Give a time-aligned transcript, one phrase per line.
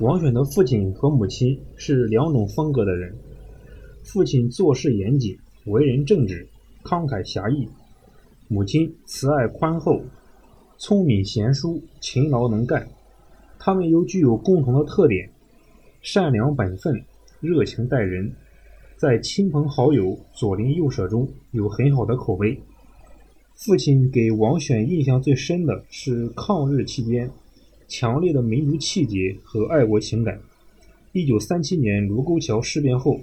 [0.00, 3.14] 王选的父亲和母亲是两种风格的人。
[4.02, 6.48] 父亲做事严谨，为人正直，
[6.82, 7.68] 慷慨侠义；
[8.48, 10.02] 母亲慈爱宽厚，
[10.78, 12.88] 聪明贤淑，勤劳能干。
[13.56, 15.30] 他们又具有共同的特点：
[16.02, 17.04] 善良本分，
[17.40, 18.32] 热情待人，
[18.96, 22.60] 在亲朋好友、左邻右舍中有很好的口碑。
[23.54, 27.30] 父亲给王选印象最深的是抗日期间
[27.88, 30.40] 强烈的民族气节和爱国情感。
[31.12, 33.20] 一九三七年卢沟桥事变后，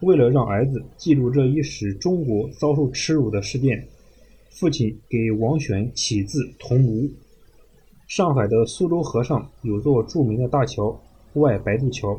[0.00, 3.86] 为了让儿子记录这一使中国遭受耻辱的事件，
[4.50, 7.08] 父亲给王选起字“同吴”。
[8.08, 11.00] 上海的苏州河上有座著名的大桥——
[11.34, 12.18] 外白渡桥，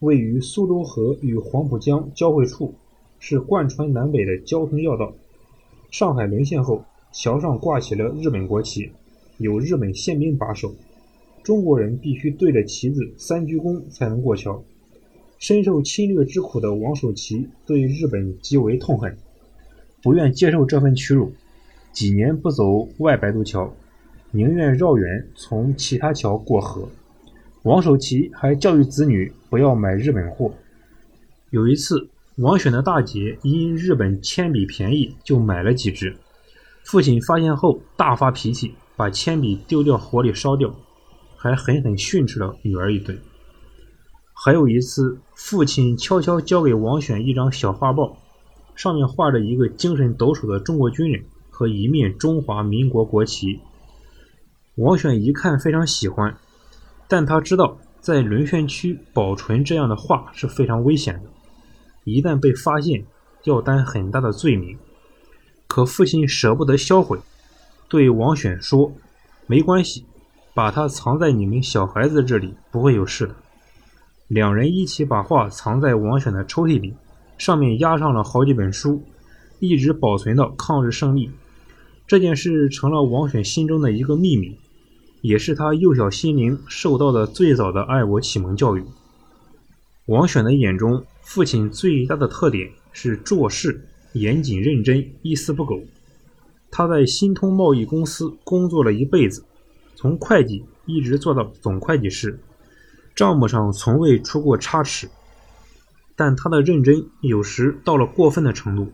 [0.00, 2.74] 位于苏州河与黄浦江交汇处，
[3.18, 5.12] 是贯穿南北的交通要道。
[5.90, 8.90] 上海沦陷后，桥上挂起了日本国旗，
[9.38, 10.74] 有日本宪兵把守。
[11.42, 14.62] 中国人必须对着旗子三鞠躬才能过桥。
[15.38, 19.16] 深受侵略之苦的王守祺对日本极为痛恨，
[20.02, 21.32] 不愿接受这份屈辱，
[21.92, 23.74] 几年不走外白渡桥，
[24.30, 26.88] 宁愿绕远从其他桥过河。
[27.62, 30.52] 王守祺还教育子女不要买日本货。
[31.50, 32.08] 有一次。
[32.36, 36.16] 王选的大姐因日本铅笔便宜，就买了几支。
[36.82, 40.74] 父亲发现后大发脾气，把铅笔丢掉火里烧掉，
[41.42, 43.18] 还狠狠训斥了女儿一顿。
[44.32, 48.16] 还有一次，父亲悄悄交给王选一张小画报，
[48.76, 53.58] 上面画着一个精神抖擞的中国军人和一面中华民国国旗。
[54.76, 56.38] 王选一看非常喜欢，
[57.08, 61.22] 但他知道在沦陷区保存这样的画是非常危险的。
[62.04, 63.04] 一旦被发现，
[63.42, 64.78] 要担很大的罪名。
[65.66, 67.18] 可父亲舍不得销毁，
[67.88, 68.92] 对王选说
[69.48, 70.04] ：“没关系，
[70.54, 73.34] 把它藏在你们小孩子这里，不会有事的。”
[74.28, 76.94] 两人一起把画藏在王选的抽屉里，
[77.36, 79.02] 上面压上了好几本书，
[79.58, 81.30] 一直保存到抗日胜利。
[82.06, 84.56] 这件事成了王选心中的一个秘密，
[85.20, 88.84] 也是他幼小心灵受到的最早的爱国启蒙教育。
[90.06, 95.80] 王选的眼中，父亲最大的特点是做事严谨认真，一丝不苟。
[96.70, 99.44] 他在新通贸易公司工作了一辈子，
[100.02, 102.36] 从会计一直做到总会计师，
[103.14, 105.08] 账目上从未出过差池。
[106.16, 108.92] 但他的认真有时到了过分的程度。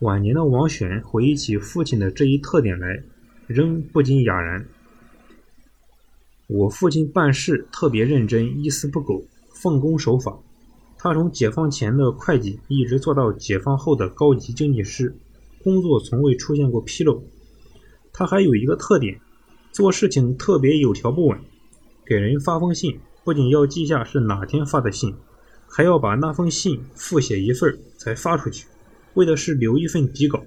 [0.00, 3.02] 晚年的王选回忆起父亲的这一特点来，
[3.46, 4.66] 仍不禁哑然。
[6.48, 9.24] 我父亲办事特别认真，一丝不苟。
[9.54, 10.38] 奉公守法，
[10.98, 15.16] 他从解放前的会计一直做到解放后的高级经济师，
[15.64, 17.24] 工作从未出现过纰漏。
[18.12, 19.18] 他还有一个特点，
[19.72, 21.40] 做事情特别有条不紊。
[22.04, 25.14] 给人发封信，不仅要记下是哪天发的信，
[25.66, 28.66] 还要把那封信复写一份才发出去，
[29.14, 30.44] 为的是留一份底稿。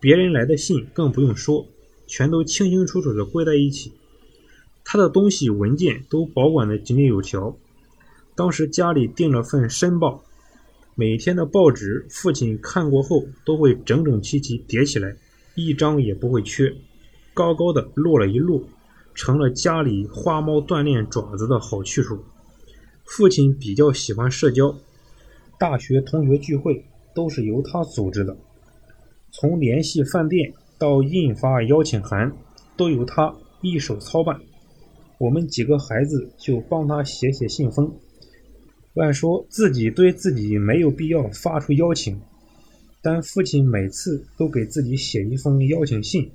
[0.00, 1.66] 别人来的信更不用说，
[2.06, 3.92] 全都清清楚楚地归在一起。
[4.82, 7.54] 他的东西文件都保管得井井有条。
[8.34, 10.14] 当时家里订了份《申报》，
[10.94, 15.14] 每天的报纸，父亲看过后都会整整齐齐叠起来，
[15.56, 16.74] 一张也不会缺，
[17.38, 18.66] 高高的落了一路，
[19.14, 22.18] 成了家里花猫锻炼爪子的好去处。
[23.04, 24.74] 父亲比较喜欢社交，
[25.56, 26.84] 大学同学聚会
[27.14, 28.36] 都是由他组织的，
[29.30, 32.32] 从联系饭店到印发邀请函，
[32.76, 33.32] 都由他
[33.62, 34.40] 一手操办。
[35.18, 37.88] 我们几个孩子就帮他写写信封。
[38.96, 42.20] 按说自己对自己没有必要发出邀请，
[43.00, 46.28] 但父亲每次都给自己写一封邀请信，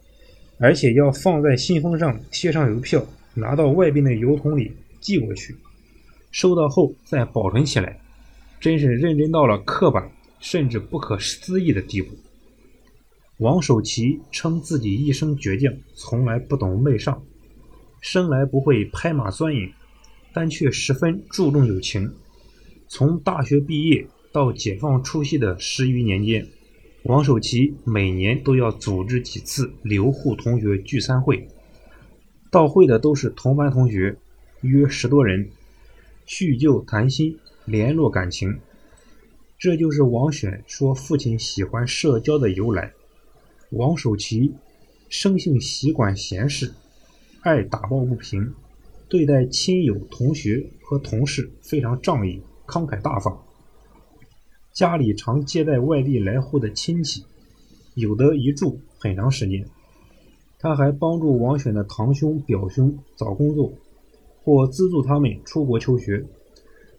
[0.60, 4.72] 而且要放在信封上贴上邮票，拿到外边的邮筒里
[5.02, 5.56] 寄过去，
[6.32, 8.00] 收到后再保存起来，
[8.60, 12.16] 真是认真到了刻板甚至不可思议的地步。
[13.38, 17.24] 王守祺称自己一生倔强，从来不懂媚上，
[18.00, 19.72] 生来不会拍马钻营，
[20.34, 22.14] 但却十分注重友情。
[22.88, 26.48] 从大学毕业到解放初期的十余年间，
[27.04, 31.50] 王守奇每年都要组织几次留沪同学聚餐会，
[32.50, 34.18] 到会的都是同班同学，
[34.62, 35.50] 约十多人，
[36.26, 38.58] 叙旧谈心，联络感情。
[39.60, 42.94] 这就是王选说父亲喜欢社交的由来。
[43.72, 44.54] 王守奇
[45.10, 46.74] 生性喜管闲事，
[47.42, 48.54] 爱打抱不平，
[49.10, 52.42] 对待亲友、同学和同事非常仗义。
[52.66, 53.44] 慷慨大方，
[54.74, 57.24] 家里常接待外地来沪的亲戚，
[57.94, 59.64] 有的一住很长时间。
[60.58, 63.72] 他还帮助王选的堂兄、表兄找工作，
[64.44, 66.26] 或资助他们出国求学。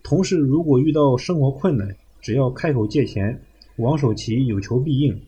[0.04, 3.42] 同事如果遇到生活困难，只要开口借钱，
[3.78, 5.20] 王守奇有求必应。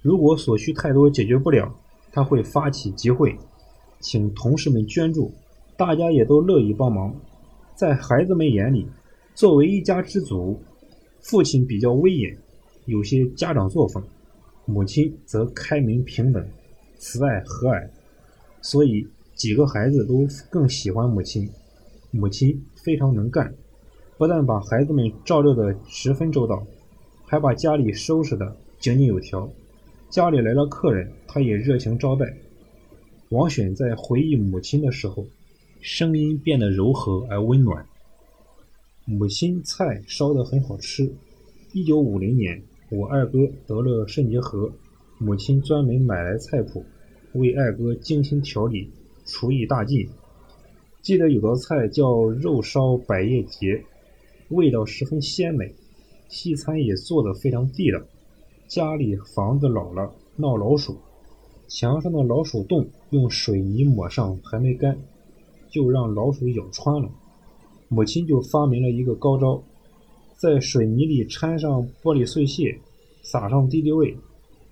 [0.00, 1.70] 如果所需太多解决不了，
[2.12, 3.36] 他会发起集会，
[3.98, 5.30] 请同事们捐助，
[5.76, 7.14] 大家也都乐意帮忙。
[7.74, 8.86] 在孩子们眼里，
[9.34, 10.58] 作为一家之主，
[11.20, 12.36] 父亲比较威严，
[12.86, 14.02] 有些家长作风；
[14.64, 16.46] 母亲则开明平等，
[16.98, 17.88] 慈爱和蔼。
[18.62, 21.48] 所以几个孩子都更喜欢母亲。
[22.10, 23.54] 母亲非常能干。
[24.18, 26.66] 不但把孩子们照料得十分周到，
[27.24, 29.48] 还把家里收拾得井井有条。
[30.10, 32.26] 家里来了客人，他也热情招待。
[33.30, 35.24] 王选在回忆母亲的时候，
[35.80, 37.86] 声音变得柔和而温暖。
[39.12, 41.12] 母亲菜烧得很好吃。
[41.72, 42.62] 一九五零年，
[42.92, 44.70] 我二哥得了肾结核，
[45.18, 46.84] 母亲专门买来菜谱，
[47.32, 48.88] 为二哥精心调理，
[49.26, 50.08] 厨艺大进。
[51.02, 53.82] 记得有道菜叫肉烧百叶结。
[54.50, 55.74] 味道十分鲜美，
[56.28, 58.00] 西餐也做得非常地道。
[58.68, 60.96] 家里房子老了，闹老鼠，
[61.66, 64.96] 墙上的老鼠洞用水泥抹上还没干，
[65.68, 67.10] 就让老鼠咬穿了。
[67.92, 69.60] 母亲就发明了一个高招，
[70.36, 72.78] 在水泥里掺上玻璃碎屑，
[73.24, 74.16] 撒上敌敌畏，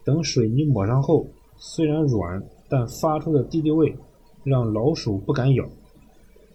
[0.04, 1.26] 等水泥抹上后，
[1.56, 3.92] 虽然软，但发出的敌敌畏
[4.44, 5.68] 让老鼠不敢咬。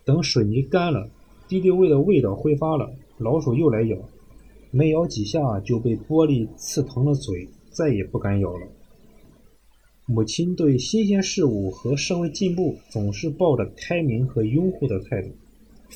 [0.06, 1.10] 等水泥干了，
[1.50, 2.90] 敌敌畏的味道挥发了。
[3.18, 3.98] 老鼠又来咬，
[4.72, 8.68] 没咬几下就被玻璃刺疼了嘴，再也不敢咬了。
[10.06, 15.30] 母亲对新鲜事物和社会进步总是抱着开明和拥护的态度，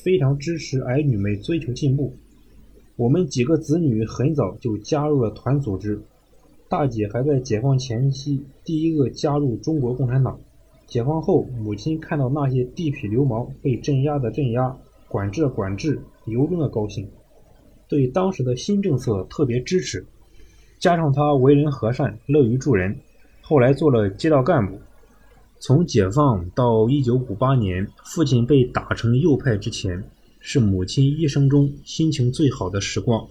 [0.02, 2.14] 非常支持儿女们追求进步。
[2.96, 6.00] 我们几个子女很早就加入了团组织，
[6.68, 10.38] 大姐还在解放前夕第一个加入中国共产党。
[10.86, 14.76] 解放后，母亲看到那些地痞流氓被镇压的镇压。
[15.06, 17.08] 管制管制，由衷的高兴，
[17.88, 20.04] 对当时的新政策特别支持。
[20.78, 22.94] 加上他为人和善，乐于助人，
[23.40, 24.78] 后来做了街道干部。
[25.60, 30.02] 从解放到一九五八年，父亲被打成右派之前，
[30.40, 33.26] 是母亲一生中心情最好的时光。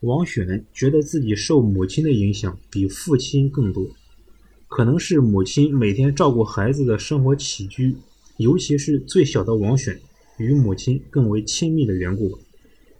[0.00, 3.84] 王选觉得自己受母亲的影响比父亲更多，
[4.68, 7.96] 可能是母亲每天照顾孩子的生活起居，
[8.36, 9.98] 尤其是最小的王选。
[10.38, 12.38] 与母亲更为亲密的缘故，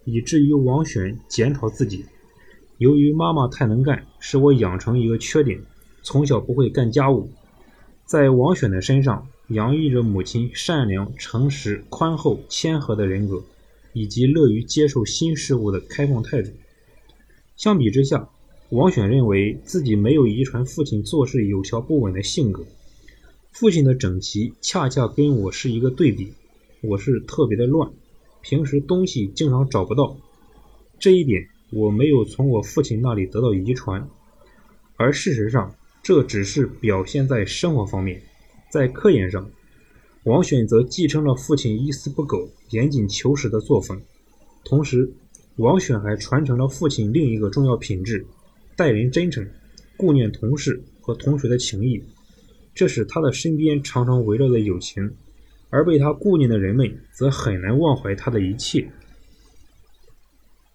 [0.06, 2.02] 以至于王选检讨自己：
[2.78, 5.60] 由于妈妈太能干，使我养成一个缺点，
[6.02, 7.30] 从小不会干家务。
[8.06, 13.42] 在王选的身上洋溢着母亲善良、诚实、宽厚、谦和的人格，
[13.92, 16.50] 以及乐于接受新事物的开放态度。
[17.56, 18.28] 相比之下，
[18.68, 22.64] 王选认为自己没有遗传父亲做事有条不紊的性格，
[23.50, 26.32] 父亲的整齐恰恰跟我是一个对比。
[26.82, 27.90] 我是特别的乱，
[28.40, 30.16] 平时东西经常找不到，
[31.00, 34.08] 这一点我没有从我父亲那里得到遗传，
[34.94, 35.74] 而事实上
[36.06, 38.22] 这只是表现在生活方面，
[38.70, 39.50] 在科研上，
[40.22, 44.00] 王选则继承了父亲一丝不苟、严谨求实的作风，
[44.64, 45.12] 同时
[45.56, 48.24] 王选还传承了父亲另一个重要品质：
[48.76, 49.44] 待人真诚，
[49.96, 52.00] 顾念同事和同学的情谊，
[52.72, 55.12] 这使他的身边常常围绕着友情。
[55.70, 58.88] 而被他顾念的人们，则很难忘怀他的一切。